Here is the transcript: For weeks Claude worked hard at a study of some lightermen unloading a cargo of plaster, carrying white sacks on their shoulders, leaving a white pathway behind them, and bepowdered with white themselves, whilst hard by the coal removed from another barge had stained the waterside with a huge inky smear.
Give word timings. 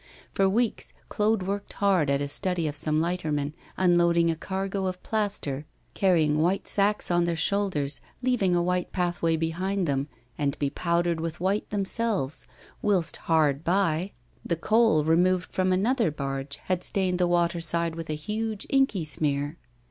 For 0.33 0.49
weeks 0.49 0.93
Claude 1.09 1.43
worked 1.43 1.73
hard 1.73 2.09
at 2.09 2.21
a 2.21 2.27
study 2.27 2.67
of 2.67 2.75
some 2.75 2.99
lightermen 2.99 3.53
unloading 3.77 4.31
a 4.31 4.35
cargo 4.35 4.87
of 4.87 5.03
plaster, 5.03 5.67
carrying 5.93 6.39
white 6.39 6.67
sacks 6.67 7.11
on 7.11 7.25
their 7.25 7.35
shoulders, 7.35 8.01
leaving 8.23 8.55
a 8.55 8.63
white 8.63 8.91
pathway 8.91 9.35
behind 9.37 9.85
them, 9.87 10.07
and 10.39 10.57
bepowdered 10.57 11.19
with 11.19 11.39
white 11.39 11.69
themselves, 11.69 12.47
whilst 12.81 13.17
hard 13.29 13.63
by 13.63 14.13
the 14.43 14.55
coal 14.55 15.03
removed 15.03 15.53
from 15.53 15.71
another 15.71 16.09
barge 16.09 16.55
had 16.63 16.83
stained 16.83 17.19
the 17.19 17.27
waterside 17.27 17.93
with 17.93 18.09
a 18.09 18.15
huge 18.15 18.65
inky 18.71 19.05
smear. 19.05 19.59